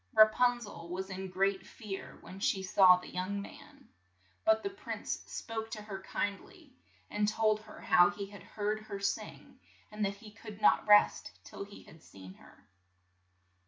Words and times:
Ra 0.15 0.27
pun 0.27 0.59
zel 0.59 0.89
was 0.89 1.11
in 1.11 1.29
great 1.29 1.63
fear 1.63 2.17
when 2.21 2.39
she 2.39 2.63
saw 2.63 2.97
the 2.97 3.13
young 3.13 3.39
man. 3.39 3.87
But 4.43 4.63
the 4.63 4.71
prince 4.71 5.21
spoke 5.27 5.69
to 5.69 5.81
her 5.83 6.01
kind 6.01 6.43
ly, 6.43 6.71
and 7.11 7.27
told 7.27 7.59
her 7.61 7.79
how 7.81 8.09
he 8.09 8.25
had 8.25 8.41
heard 8.41 8.79
her 8.79 8.99
sing, 8.99 9.59
and 9.91 10.03
that 10.03 10.15
he 10.15 10.31
could 10.31 10.59
not 10.59 10.87
rest 10.87 11.33
till 11.43 11.65
he 11.65 11.83
had 11.83 12.01
seen 12.01 12.33
her. 12.33 12.67